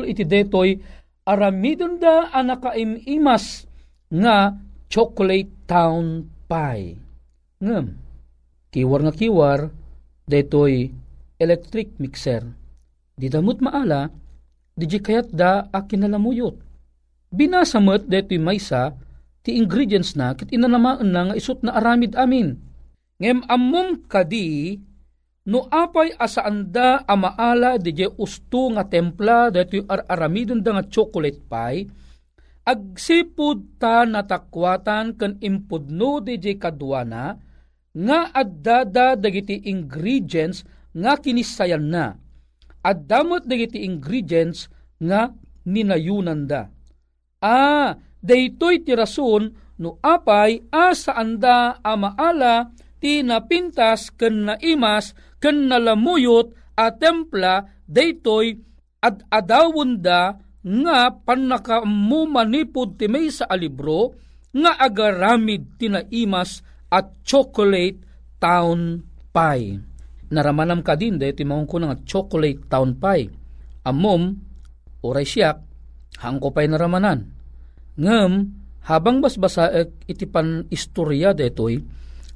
iti 0.09 0.25
detoy 0.25 0.81
aramidon 1.29 2.01
da 2.01 2.33
anakaimas 2.33 3.68
nga 4.09 4.57
chocolate 4.88 5.53
town 5.68 6.29
pie. 6.48 6.98
Ngem, 7.62 7.87
kiwar 8.75 9.01
nga 9.07 9.14
kiwar, 9.14 9.61
detoy 10.27 10.90
electric 11.38 11.96
mixer. 12.03 12.42
Di 13.16 13.31
damot 13.31 13.62
maala, 13.62 14.11
di 14.77 14.87
kayat 14.89 15.31
da 15.33 15.69
a 15.69 15.85
kinalamuyot. 15.85 16.57
Binasamot 17.33 18.09
detoy 18.09 18.41
maysa, 18.41 18.93
ti 19.43 19.59
ingredients 19.59 20.15
na 20.15 20.37
kit 20.37 20.53
inanamaan 20.55 21.09
na 21.09 21.21
nga 21.31 21.35
isut 21.35 21.61
na 21.65 21.77
aramid 21.77 22.15
amin. 22.15 22.57
Ngem 23.19 23.43
ammom 23.47 24.07
kadi 24.07 24.79
no 25.47 25.67
apay 25.67 26.15
asaanda 26.15 27.03
amaala 27.07 27.75
di 27.79 27.91
usto 28.19 28.71
nga 28.79 28.87
templa 28.87 29.51
dito 29.51 29.83
ar 29.91 30.07
aramidon 30.07 30.63
da 30.63 30.79
nga 30.79 30.87
chocolate 30.87 31.43
pie 31.51 31.91
agsipud 32.63 33.83
ta 33.83 34.07
natakwatan 34.07 35.19
ken 35.19 35.35
impudno 35.43 36.23
di 36.23 36.39
kadwana 36.55 37.35
nga 37.91 38.21
addada 38.31 39.19
dagiti 39.19 39.67
ingredients 39.67 40.63
nga 40.95 41.19
kinisayan 41.19 41.91
na 41.91 42.15
addamot 42.83 43.47
dagiti 43.47 43.87
ingredients 43.87 44.66
nga 45.03 45.31
ninayunan 45.66 46.47
da. 46.47 46.71
Ah, 47.42 47.99
daytoy 48.23 48.87
ti 48.87 48.95
rason 48.95 49.51
no 49.83 49.99
apay 49.99 50.62
asa 50.71 51.14
anda 51.18 51.83
amaala 51.83 52.71
ti 53.03 53.23
napintas 53.27 54.14
ken 54.14 54.47
naimas 54.47 55.14
ken 55.42 55.66
nalamuyot 55.66 56.55
a 56.79 56.95
templa 56.95 57.66
daytoy 57.90 58.62
ad 59.03 59.27
adawon 59.27 59.99
da 59.99 60.38
nga 60.62 61.11
panakamu 61.11 62.31
manipod 62.31 62.95
ti 62.95 63.11
may 63.11 63.27
sa 63.35 63.51
alibro 63.51 64.14
nga 64.55 64.79
agaramid 64.79 65.83
tinaimas 65.83 66.62
at 66.92 67.11
chocolate 67.27 67.99
town 68.38 69.03
pie. 69.35 69.92
Naramanam 70.33 70.81
ka 70.81 70.97
din 70.97 71.21
dahil 71.21 71.37
timahong 71.37 71.68
ko 71.68 71.77
nga 71.77 72.01
chocolate 72.09 72.64
town 72.73 72.97
pie. 72.97 73.29
Amom, 73.85 74.33
oray 75.05 75.29
siyak, 75.29 75.61
hangko 76.16 76.57
pa'y 76.57 76.73
naramanan. 76.73 77.29
Ngem, 78.01 78.33
habang 78.88 79.21
basbasaek 79.21 80.09
iti 80.09 80.25
pan 80.25 80.64
istorya 80.73 81.37
detoy, 81.37 81.77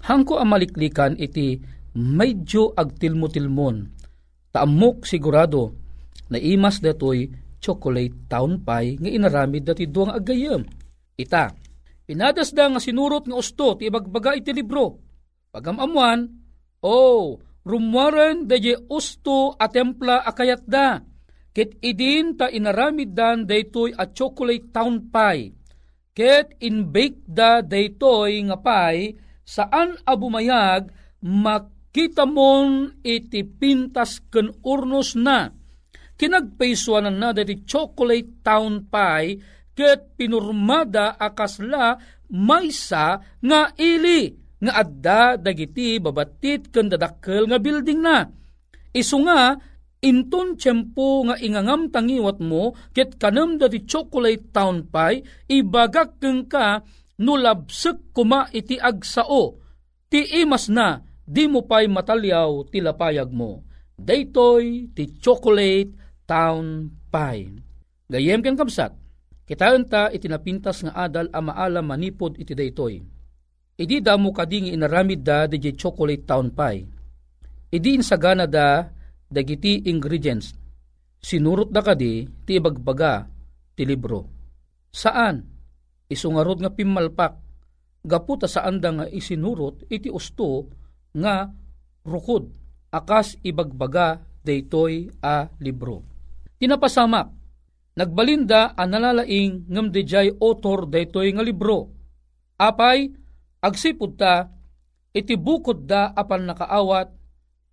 hangko 0.05 0.37
amaliklikan 0.37 1.17
iti 1.17 1.57
medyo 1.97 2.77
agtilmo-tilmon. 2.77 3.77
Taamok 4.53 5.09
sigurado 5.09 5.73
na 6.29 6.37
imas 6.37 6.85
detoy 6.85 7.33
chocolate 7.57 8.29
town 8.29 8.61
pie 8.61 9.01
nga 9.01 9.09
inaramid 9.09 9.65
dati 9.65 9.89
duang 9.89 10.13
agayam. 10.13 10.63
Ita, 11.17 11.49
pinadas 12.05 12.53
da 12.53 12.69
nga 12.69 12.77
sinurot 12.77 13.25
nga 13.25 13.41
usto 13.41 13.81
ti 13.81 13.89
ibagbaga 13.89 14.37
iti 14.37 14.53
libro. 14.53 15.01
Pagamamuan, 15.49 16.29
oh, 16.85 17.41
rumwaren 17.67 18.47
da 18.47 18.57
usto 18.89 19.59
a 19.59 19.67
templa 19.67 20.23
akayat 20.23 20.63
da 20.71 21.03
Ket 21.57 21.81
idin 21.81 22.37
ta 22.37 22.53
inaramid 22.53 23.17
dan 23.17 23.49
daytoy 23.49 23.97
a 23.97 24.13
chocolate 24.13 24.69
town 24.77 25.09
pie. 25.09 25.57
Ket 26.13 26.61
in-bake 26.61 27.25
da 27.25 27.65
daytoy 27.65 28.45
nga 28.45 28.61
pie 28.61 29.17
saan 29.41 29.97
abumayag 30.05 30.93
makita 31.25 32.29
mon 32.29 32.93
iti 33.01 33.41
pintas 33.41 34.21
ken 34.29 34.53
urnos 34.69 35.17
na. 35.17 35.49
Kinagpaisuanan 36.21 37.17
na 37.17 37.33
dati 37.33 37.65
chocolate 37.65 38.45
town 38.45 38.93
pie 38.93 39.41
ket 39.73 40.13
pinurmada 40.13 41.17
akasla 41.17 41.97
maysa 42.37 43.17
nga 43.41 43.73
ili 43.81 44.29
nga 44.61 44.73
adda 44.81 45.37
dagiti 45.37 46.01
babatit 46.01 46.73
ken 46.73 46.89
dadakkel 46.89 47.45
nga 47.49 47.59
building 47.61 48.01
na. 48.01 48.25
Isu 48.97 49.21
nga 49.29 49.61
inton 50.01 50.57
tiyempo 50.57 51.27
nga 51.29 51.37
ingangam 51.41 51.89
tangiwat 51.93 52.39
mo, 52.41 52.73
ket 52.97 53.21
kanam 53.21 53.61
da 53.61 53.69
ti 53.69 53.85
chocolate 53.85 54.53
town 54.53 54.89
pie, 54.89 55.25
ibagak 55.51 56.21
keng 56.21 56.49
ka, 56.49 56.81
no 57.21 57.35
labsek 57.37 58.13
kuma 58.13 58.49
iti 58.53 58.77
agsao, 58.77 59.61
ti 60.13 60.25
imas 60.41 60.69
na, 60.69 61.01
di 61.27 61.49
mo 61.51 61.67
pa'y 61.67 61.91
matalyaw 61.91 62.71
tilapayag 62.71 63.33
mo. 63.33 63.67
Daytoy 63.97 64.93
ti 64.93 65.17
chocolate 65.19 65.97
town 66.29 66.93
pie. 67.11 67.51
Gayem 68.07 68.45
ken 68.45 68.55
kapsat, 68.55 68.95
kitaan 69.49 69.89
ta 69.91 70.13
itinapintas 70.13 70.87
nga 70.87 70.95
adal 70.95 71.27
a 71.35 71.41
maala 71.43 71.83
manipod 71.83 72.39
iti 72.39 72.55
daytoy. 72.55 73.16
Idi 73.77 74.01
da 74.01 74.17
kading 74.17 74.73
inaramid 74.73 75.21
da 75.21 75.45
di 75.45 75.61
chocolate 75.77 76.25
town 76.25 76.49
pie. 76.57 76.89
Idi 77.69 77.93
insagana 77.93 78.49
da 78.49 78.89
dagiti 79.29 79.85
ingredients. 79.85 80.57
Sinurot 81.21 81.69
da 81.69 81.85
kadi 81.85 82.25
ti 82.49 82.57
ibagbaga 82.57 83.29
ti 83.77 83.85
libro. 83.85 84.25
Saan? 84.89 85.45
Isungarod 86.09 86.65
nga 86.65 86.73
pimalpak. 86.73 87.33
Gaputa 88.07 88.49
saan 88.49 88.81
da 88.81 88.95
nga 88.97 89.07
isinurot 89.11 89.91
iti 89.93 90.09
usto 90.09 90.71
nga 91.13 91.51
rukod 92.07 92.49
akas 92.95 93.37
ibagbaga 93.43 94.23
daytoy 94.47 95.11
a 95.21 95.51
libro. 95.59 96.07
Tinapasamak, 96.57 97.29
nagbalinda 97.99 98.73
ang 98.79 98.89
nalalaing 98.95 99.67
ngam 99.69 99.93
dejay 99.93 100.33
author 100.39 100.87
daytoy 100.89 101.35
nga 101.35 101.45
libro. 101.45 101.93
Apay, 102.57 103.13
agsipud 103.63 104.19
ta, 104.19 104.53
iti 105.13 105.37
bukod 105.37 105.89
da 105.89 106.13
apan 106.13 106.49
nakaawat, 106.49 107.13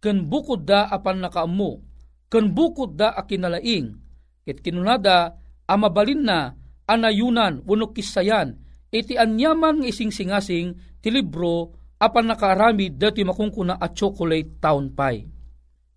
ken 0.03 0.27
bukod 0.27 0.67
da 0.67 0.87
apan 0.87 1.23
nakaamu, 1.23 1.79
ken 2.27 2.51
bukod 2.51 2.99
da 2.99 3.15
akinalaing, 3.15 3.99
ket 4.43 4.59
kinunada 4.59 5.39
amabalin 5.67 6.27
na 6.27 6.55
anayunan 6.87 7.63
wenno 7.63 7.95
kisayan 7.95 8.59
iti 8.91 9.15
anyaman 9.15 9.81
nga 9.81 9.87
ising 9.89 10.11
singasing 10.11 10.75
ti 10.99 11.09
libro 11.09 11.73
apan 11.97 12.29
nakaramid 12.29 12.99
dati 12.99 13.23
makungkuna 13.23 13.79
at 13.79 13.95
chocolate 13.95 14.59
town 14.59 14.91
pie. 14.91 15.25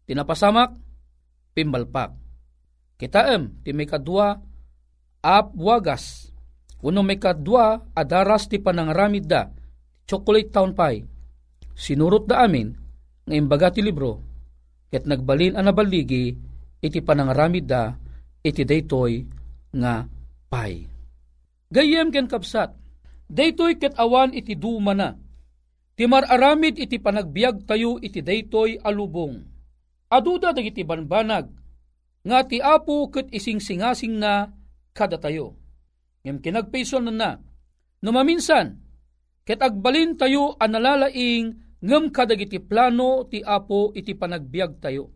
Tinapasamak, 0.06 0.70
pimbalpak. 1.50 2.14
Kitaem, 2.94 3.60
ti 3.66 3.74
may 3.74 3.90
kadwa, 3.90 4.38
ap 5.18 5.50
wagas. 5.58 6.30
Uno 6.86 7.02
may 7.02 7.18
kadwa, 7.18 7.90
adaras 7.90 8.46
ti 8.46 8.62
panangaramid 8.62 9.26
da, 9.26 9.50
chocolate 10.06 10.54
town 10.54 10.72
pie. 10.72 11.04
Sinurot 11.76 12.24
da 12.24 12.46
amin, 12.46 12.72
nga 13.26 13.34
imbaga 13.34 13.68
ti 13.74 13.84
libro, 13.84 14.22
ket 14.88 15.04
nagbalin 15.04 15.58
anabaligi, 15.58 16.32
iti 16.80 16.98
panangaramid 17.04 17.66
da, 17.68 17.92
iti 18.40 18.62
daytoy 18.64 19.26
nga 19.76 20.06
pie. 20.48 20.88
Gayem 21.68 22.08
ken 22.14 22.30
kapsat, 22.30 22.72
daytoy 23.28 23.76
ket 23.76 23.98
awan 23.98 24.32
iti 24.32 24.56
duma 24.56 24.94
na, 24.96 25.10
Ti 25.96 26.04
mararamid 26.04 26.76
iti 26.76 27.00
panagbiag 27.00 27.64
tayo 27.64 27.96
iti 27.96 28.20
daytoy 28.20 28.76
alubong. 28.84 29.40
Aduda 30.12 30.52
dagiti 30.52 30.84
banbanag, 30.84 31.48
nga 32.20 32.38
ti 32.44 32.60
apo 32.60 33.08
ket 33.08 33.32
ising 33.32 33.64
singasing 33.64 34.20
na 34.20 34.52
kada 34.92 35.16
tayo. 35.16 35.56
Ngem 36.20 36.44
kinagpayson 36.44 37.08
na 37.08 37.12
na, 37.12 37.30
numaminsan, 38.04 38.76
ket 39.46 39.62
agbalin 39.62 40.18
tayo 40.18 40.58
analalaing 40.58 41.54
ngem 41.78 42.10
kadagiti 42.10 42.58
plano 42.58 43.30
ti 43.30 43.46
apo 43.46 43.94
iti 43.94 44.18
panagbiag 44.18 44.82
tayo. 44.82 45.14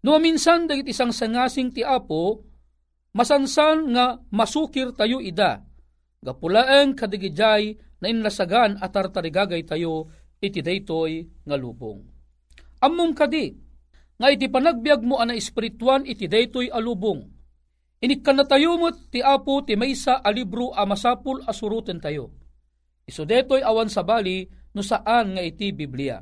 Numaminsan 0.00 0.64
dagiti 0.64 0.96
isang 0.96 1.12
sangasing 1.12 1.76
ti 1.76 1.84
apo, 1.84 2.40
masansan 3.12 3.92
nga 3.92 4.16
masukir 4.32 4.96
tayo 4.96 5.20
ida, 5.20 5.60
gapulaeng 6.24 6.96
kadigijay 6.96 7.76
na 8.00 8.06
inlasagan 8.08 8.80
at 8.80 8.96
tartarigagay 8.96 9.68
tayo 9.68 10.08
iti 10.40 10.64
daytoy 10.64 11.26
nga 11.44 11.56
lubong. 11.60 12.00
Ammom 12.80 13.12
kadi, 13.12 13.52
nga 14.16 14.32
iti 14.32 14.48
panagbiag 14.48 15.04
mo 15.04 15.20
ana 15.20 15.36
espirituan 15.36 16.08
iti 16.08 16.24
daytoy 16.24 16.72
alubong. 16.72 17.28
Inikkan 18.00 18.40
na 18.40 18.44
tayo 18.44 18.76
mo 18.80 18.88
ti 18.92 19.20
apo 19.20 19.64
ti 19.64 19.76
maysa 19.76 20.20
a 20.20 20.30
libro 20.32 20.72
a 20.72 20.84
masapul 20.88 21.44
asuruten 21.44 22.00
tayo. 22.00 22.45
Iso 23.06 23.22
detoy 23.22 23.62
awan 23.62 23.86
sa 23.86 24.02
bali 24.02 24.50
no 24.74 24.82
saan 24.82 25.38
nga 25.38 25.42
iti 25.46 25.70
Biblia. 25.70 26.18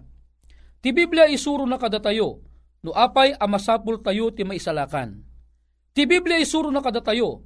Ti 0.85 0.93
Biblia 0.93 1.25
isuro 1.33 1.65
na 1.65 1.81
kada 1.81 1.97
tayo, 1.97 2.45
no 2.85 2.93
apay 2.93 3.33
a 3.33 3.49
masapul 3.49 4.05
tayo 4.05 4.29
ti 4.37 4.45
maisalakan. 4.45 5.17
Ti 5.97 6.05
Biblia 6.05 6.37
isuro 6.37 6.69
na 6.69 6.85
kada 6.85 7.01
tayo, 7.01 7.41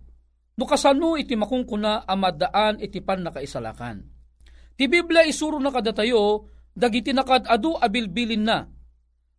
no 0.58 0.64
kasano 0.66 1.14
iti 1.14 1.38
makungkuna 1.38 2.02
amadaan 2.02 2.82
iti 2.82 2.98
pan 2.98 3.22
nakaisalakan. 3.22 4.02
Ti 4.74 4.84
Biblia 4.90 5.22
isuro 5.22 5.62
na 5.62 5.70
kada 5.70 5.94
tayo, 5.94 6.50
dagiti 6.74 7.14
nakadado 7.14 7.78
abilbilin 7.78 8.42
na. 8.42 8.66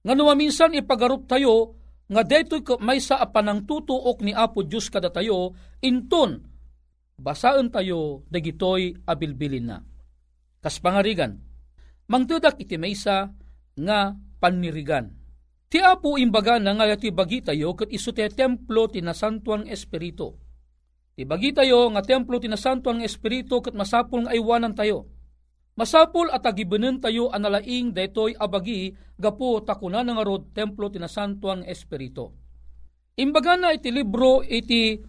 Nga 0.07 0.35
minsan 0.39 0.71
ipagarup 0.79 1.27
tayo, 1.27 1.75
nga 2.07 2.23
detoy 2.23 2.63
may 2.79 3.03
sa 3.03 3.19
apanang 3.19 3.67
tutuok 3.67 4.23
ni 4.23 4.31
Apo 4.31 4.63
Diyos 4.63 4.87
kada 4.87 5.11
tayo, 5.11 5.53
inton, 5.83 6.48
basaan 7.19 7.69
tayo 7.69 8.23
dagitoy 8.31 8.95
abilbilin 9.03 9.65
na. 9.67 9.77
Kas 10.63 10.79
pangarigan, 10.79 11.39
mangtudak 12.07 12.55
iti 12.57 12.79
maysa 12.79 13.31
nga 13.79 14.15
panirigan. 14.39 15.11
Ti 15.69 15.83
Apo 15.85 16.17
imbaga 16.17 16.57
na 16.57 16.73
nga 16.73 16.97
ti 16.97 17.13
bagi 17.13 17.45
tayo 17.45 17.77
kat 17.77 17.93
iso 17.93 18.09
ti 18.09 18.25
templo 18.33 18.89
ti 18.89 19.03
nasantuang 19.03 19.69
espiritu. 19.69 20.33
Ti 21.13 21.27
bagi 21.27 21.53
tayo 21.53 21.91
nga 21.93 22.01
templo 22.01 22.41
ti 22.41 22.49
nasantuang 22.49 23.05
espiritu 23.05 23.61
kat 23.61 23.77
masapul 23.77 24.25
nga 24.25 24.33
aywanan 24.33 24.73
tayo 24.73 25.19
Masapul 25.79 26.27
at 26.27 26.43
agibanen 26.43 26.99
tayo 26.99 27.31
analaing 27.31 27.95
daytoy 27.95 28.35
abagi 28.35 28.91
gapo 29.15 29.63
takuna 29.63 30.03
nga 30.03 30.27
rod 30.27 30.51
templo 30.51 30.91
tinasantuang 30.91 31.63
espiritu. 31.63 32.35
Imbaga 33.15 33.55
na 33.55 33.71
iti 33.71 33.87
libro 33.87 34.43
iti 34.43 34.99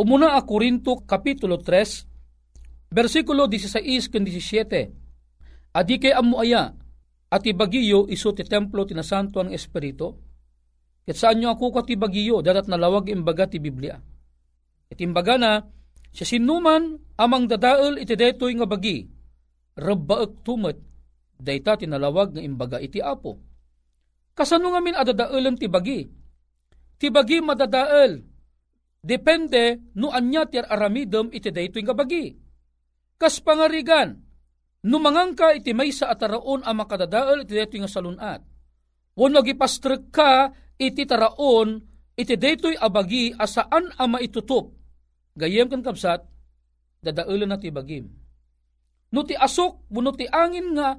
umuna 0.00 0.32
a 0.32 0.40
Korinto 0.40 1.04
kapitulo 1.04 1.60
3 1.60 2.88
versikulo 2.88 3.44
16 3.44 4.08
ken 4.08 4.24
17. 4.24 5.76
Adi 5.76 5.94
kay 6.00 6.16
amu 6.16 6.40
aya 6.40 6.72
at 7.30 7.44
ibagiyo 7.44 8.08
iso 8.08 8.32
ti 8.32 8.42
templo 8.42 8.88
tinasantuang 8.88 9.52
espiritu. 9.52 10.16
Ket 11.04 11.14
saan 11.14 11.38
nyo 11.38 11.52
ako 11.54 11.76
ka 11.76 11.82
ti 11.84 11.94
bagiyo 12.00 12.40
dadat 12.40 12.66
nalawag 12.66 13.12
imbaga 13.12 13.46
ti 13.46 13.60
Biblia. 13.62 14.00
Iti 14.90 15.06
imbaga 15.06 15.38
na 15.38 15.62
siya 16.10 16.26
sinuman 16.26 16.98
amang 17.20 17.46
dadael 17.46 18.00
iti 18.02 18.18
daytoy 18.18 18.58
nga 18.58 18.66
bagi 18.66 19.06
rabbaek 19.78 20.42
tumet, 20.42 20.78
dayta 21.38 21.78
tinalawag 21.78 22.34
nga 22.34 22.42
imbaga 22.42 22.82
iti 22.82 22.98
apo. 22.98 23.38
Kasano 24.34 24.74
nga 24.74 24.80
min 24.82 24.98
adadaelan 24.98 25.56
ti 25.56 25.66
bagi? 25.70 26.00
Ti 27.00 27.06
bagi 27.08 27.38
madadael. 27.40 28.29
Depende 29.00 29.92
no 29.96 30.12
anya 30.12 30.44
ti 30.44 30.60
aramidem 30.60 31.32
iti 31.32 31.48
daytoy 31.48 31.82
nga 31.84 31.96
bagi. 31.96 32.36
Kas 33.16 33.40
pangarigan, 33.40 34.16
no 34.84 34.96
mangangka 35.00 35.56
iti 35.56 35.72
maysa 35.72 36.08
ataraon 36.08 36.64
a 36.64 36.72
makadadael 36.76 37.44
iti 37.44 37.56
daytoy 37.56 37.80
nga 37.84 37.90
salunat. 37.90 38.40
Wano 39.16 39.40
gipastrek 39.40 40.12
ka 40.12 40.52
iti 40.76 41.08
taraon 41.08 41.80
iti 42.16 42.36
daytoy 42.36 42.76
abagi 42.76 43.32
asaan 43.36 43.92
a 43.96 44.04
maitutup. 44.04 44.76
Gayem 45.36 45.72
kan 45.72 45.80
kapsat, 45.80 46.20
dadaelan 47.00 47.48
na 47.48 47.56
ti 47.56 47.72
bagim 47.72 48.20
no 49.10 49.20
ti 49.26 49.34
asok 49.34 49.90
no 49.90 50.12
ti 50.14 50.28
angin 50.30 50.76
nga 50.76 50.94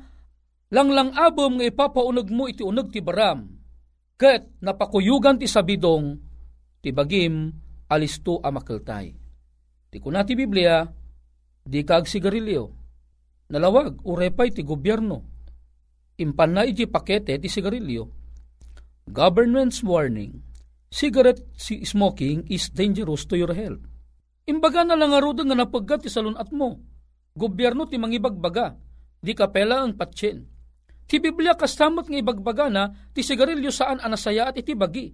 langlang 0.72 1.16
abom 1.16 1.60
nga 1.60 1.66
ipapaunag 1.68 2.28
mo 2.34 2.50
iti 2.50 2.66
unag 2.66 2.92
ti 2.92 3.00
baram 3.00 3.48
ket 4.18 4.60
napakuyugan 4.60 5.40
ti 5.40 5.48
sabidong 5.48 6.20
ti 6.84 6.90
bagim 6.92 7.54
alisto 7.92 8.40
a 8.40 8.48
makeltay 8.48 9.12
ti 9.92 10.00
kuna 10.00 10.24
ti 10.24 10.40
Biblia 10.40 10.88
di 11.62 11.84
kag 11.84 12.08
sigarilyo. 12.08 12.64
Nalawag 13.52 14.08
urepay 14.08 14.50
ti 14.56 14.64
gobyerno. 14.64 15.28
Impan 16.16 16.56
na 16.56 16.64
iti 16.64 16.88
pakete 16.88 17.36
ti 17.36 17.52
sigarilyo. 17.52 18.04
Government's 19.12 19.84
warning 19.84 20.40
cigarette 20.88 21.44
smoking 21.60 22.48
is 22.48 22.72
dangerous 22.72 23.28
to 23.28 23.36
your 23.36 23.52
health. 23.52 23.84
Imbaga 24.48 24.88
na 24.88 24.96
lang 24.96 25.12
arudan 25.12 25.52
nga 25.52 25.58
napagkat 25.60 26.08
ti 26.08 26.10
salunat 26.10 26.52
mo. 26.56 26.80
Gobyerno 27.32 27.88
ti 27.88 27.96
mangibagbaga, 27.96 28.76
di 29.24 29.32
kapela 29.32 29.84
ang 29.84 29.96
patsin. 29.96 30.44
Ti 31.08 31.20
Biblia 31.20 31.56
kasamot 31.56 32.08
nga 32.08 32.20
ibagbaga 32.20 32.68
na 32.68 32.92
ti 33.16 33.24
sigarilyo 33.24 33.72
saan 33.72 34.04
anasaya 34.04 34.52
at 34.52 34.60
iti 34.60 34.76
bagi. 34.76 35.12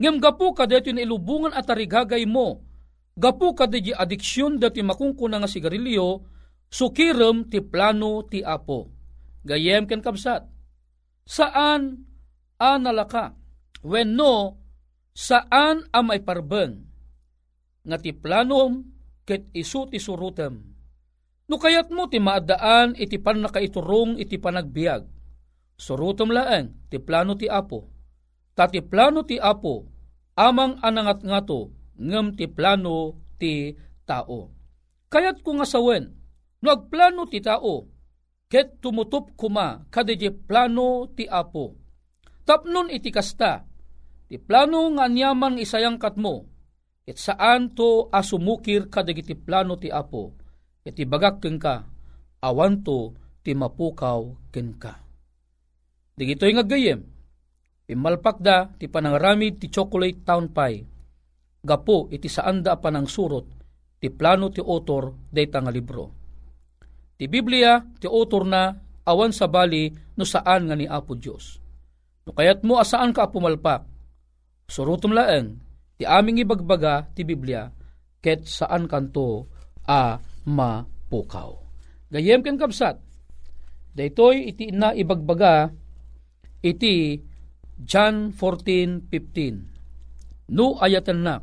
Ngem 0.00 0.16
gapu 0.20 0.56
ka 0.56 0.64
dito 0.64 0.92
na 0.92 1.04
ilubungan 1.04 1.52
at 1.52 1.68
tarigagay 1.68 2.24
mo. 2.24 2.64
Gapu 3.12 3.52
ka 3.52 3.68
di 3.68 3.92
adiksyon 3.92 4.56
dati 4.56 4.80
makungkuna 4.80 5.36
nga 5.40 5.50
sigarilyo, 5.50 6.24
sukirem 6.72 7.48
ti 7.52 7.60
plano 7.60 8.24
ti 8.24 8.40
apo. 8.40 8.88
Gayem 9.44 9.84
ken 9.84 10.00
kabsat. 10.00 10.48
Saan 11.28 12.08
analaka? 12.56 13.36
When 13.84 14.16
no, 14.16 14.62
saan 15.12 15.84
amay 15.92 16.24
parbeng? 16.24 16.88
Nga 17.84 17.96
ti 18.00 18.10
planom 18.14 18.86
ket 19.26 19.50
isu 19.52 19.90
ti 19.90 19.98
surutem 19.98 20.72
No 21.52 21.60
kayat 21.60 21.92
mo 21.92 22.08
ti 22.08 22.16
maadaan 22.16 22.96
iti 22.96 23.20
pan 23.20 23.44
nakaiturong 23.44 24.16
iti 24.16 24.40
panagbiag. 24.40 25.04
Surutom 25.76 26.32
laeng 26.32 26.88
ti 26.88 26.96
plano 26.96 27.36
ti 27.36 27.44
Apo. 27.44 27.91
Ta 28.52 28.68
ti 28.68 28.84
plano 28.84 29.24
ti 29.24 29.40
Apo 29.40 29.88
amang 30.36 30.80
anangat 30.80 31.24
ngato 31.24 31.72
ngem 31.96 32.36
ti 32.36 32.48
plano 32.48 33.16
ti 33.36 33.72
tao. 34.08 34.52
Kayat 35.12 35.44
ko 35.44 35.60
nga 35.60 35.68
sawen, 35.68 36.08
no 36.64 36.68
agplano 36.72 37.28
ti 37.28 37.38
tao, 37.44 37.84
ket 38.48 38.80
tumutup 38.80 39.36
kuma 39.36 39.84
kadiji 39.92 40.32
plano 40.32 41.08
ti 41.12 41.28
Apo. 41.28 41.76
Tapnon 42.42 42.88
iti 42.88 43.12
kasta, 43.12 43.62
ti 44.26 44.40
plano 44.40 44.88
nga 44.96 45.04
anyaman 45.06 45.60
isayang 45.60 46.00
katmo, 46.00 46.48
ket 47.04 47.20
saan 47.20 47.76
to 47.76 48.08
asumukir 48.08 48.88
kadagiti 48.88 49.36
plano 49.36 49.76
ti 49.76 49.92
Apo, 49.92 50.32
ket 50.80 50.96
ibagak 50.96 51.44
ken 51.44 51.60
ka, 51.60 51.84
awan 52.40 52.80
ti 53.44 53.52
mapukaw 53.52 54.32
ken 54.48 54.80
ka. 54.80 54.96
Digito'y 56.16 56.56
nga 56.56 56.64
gayem, 56.64 57.11
imalpakda 57.92 58.76
ti 58.80 58.88
panangaramid 58.88 59.60
ti 59.60 59.68
chocolate 59.68 60.24
town 60.24 60.50
pie, 60.50 60.82
gapo 61.62 62.10
iti 62.10 62.26
saanda 62.26 62.74
panang 62.80 63.06
surot, 63.06 63.46
ti 64.02 64.10
plano 64.10 64.50
ti 64.50 64.58
author 64.58 65.30
dayta 65.30 65.62
nga 65.62 65.70
libro. 65.70 66.04
Ti 67.14 67.30
Biblia 67.30 67.78
ti 68.02 68.10
author 68.10 68.42
na 68.42 68.74
awan 69.06 69.30
sa 69.30 69.46
bali 69.46 69.92
no 70.18 70.24
saan 70.26 70.66
nga 70.66 70.74
ni 70.74 70.90
Apo 70.90 71.14
Dios. 71.14 71.62
No 72.26 72.34
kayat 72.34 72.66
mo 72.66 72.82
asaan 72.82 73.14
ka 73.14 73.30
pumalpak, 73.30 73.86
surutom 74.66 75.14
laeng 75.14 75.58
ti 75.98 76.02
aming 76.02 76.42
ibagbaga 76.42 77.06
ti 77.14 77.22
Biblia 77.22 77.70
ket 78.22 78.46
saan 78.46 78.90
kanto 78.90 79.46
a 79.86 80.18
mapukaw. 80.46 81.50
Gayem 82.10 82.42
ken 82.42 82.58
kapsat, 82.58 82.98
daytoy 83.94 84.50
iti 84.50 84.70
na 84.74 84.94
ibagbaga 84.94 85.70
iti 86.62 87.18
John 87.82 88.30
14:15. 88.30 90.54
No 90.54 90.78
ayatan 90.78 91.26
na 91.26 91.42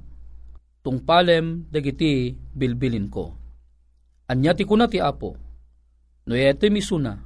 tungpalem 0.79 1.67
dagiti 1.67 2.31
bilbilin 2.55 3.11
ko. 3.11 3.35
Anya 4.31 4.55
ti 4.55 4.63
kuna 4.63 4.87
ti 4.87 5.03
apo. 5.03 5.35
No 6.29 6.37
ete 6.37 6.69
misuna 6.71 7.19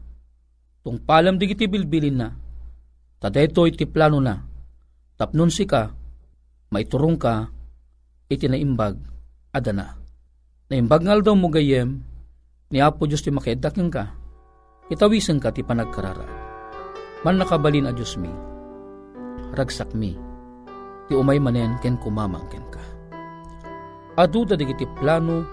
tungpalem 0.82 1.38
dagiti 1.38 1.70
bilbilin 1.70 2.18
na. 2.18 2.34
Tadetoy 3.22 3.78
ti 3.78 3.86
plano 3.86 4.18
na. 4.18 4.42
Tapnon 5.14 5.54
si 5.54 5.70
ka 5.70 5.94
maiturong 6.74 7.22
ka 7.22 7.54
iti 8.34 8.50
naimbag 8.50 8.98
adana. 9.54 9.94
Naimbag 10.74 11.06
ngal 11.06 11.22
daw 11.22 11.38
mo 11.38 11.54
gayem 11.54 12.02
ni 12.74 12.82
Apo 12.82 13.06
Diyos 13.06 13.22
ti 13.22 13.30
makaidak 13.30 13.78
ka. 13.94 14.18
Itawisan 14.90 15.38
ka 15.38 15.54
ti 15.54 15.62
panagkarara. 15.62 16.26
Man 17.22 17.38
nakabalin 17.38 17.88
a 17.88 17.94
Diyos 17.94 18.18
mi. 18.18 18.53
Ragsak 19.54 19.94
mi. 19.94 20.18
Ti 21.06 21.14
umay 21.14 21.38
manen 21.38 21.78
ken 21.78 21.94
kumamang 22.02 22.50
ken 22.50 22.66
ka. 22.74 22.82
Aduda 24.18 24.58
digiti 24.58 24.90
plano 24.98 25.46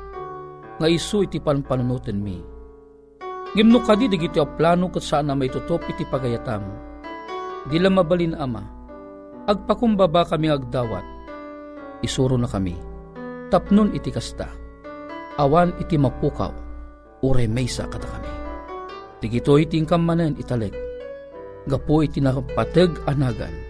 nga 0.81 0.89
isu 0.89 1.29
iti 1.29 1.37
panpanunutin 1.37 2.17
mi. 2.17 2.41
Gimno 3.53 3.85
kadi 3.85 4.09
digiti 4.09 4.41
a 4.41 4.49
plano 4.49 4.89
kat 4.89 5.05
saan 5.05 5.29
may 5.37 5.53
tutop 5.53 5.85
iti 5.85 6.09
pagayatam. 6.09 6.65
Di 7.69 7.77
lang 7.77 8.01
mabalin 8.01 8.33
ama. 8.41 8.65
Agpakumbaba 9.45 10.25
kami 10.25 10.49
agdawat. 10.49 11.05
Isuro 12.01 12.41
na 12.41 12.49
kami. 12.49 12.81
Tapnon 13.53 13.93
iti 13.93 14.09
kasta. 14.09 14.49
Awan 15.37 15.77
iti 15.77 16.01
mapukaw. 16.01 16.53
Ure 17.21 17.45
maysa 17.45 17.85
kada 17.85 18.09
kami. 18.09 18.33
Digito 19.21 19.61
iti 19.61 19.77
manen 19.85 20.41
italek. 20.41 20.73
Gapo 21.69 22.01
iti 22.01 22.25
nakapatag 22.25 22.97
anagan. 23.05 23.70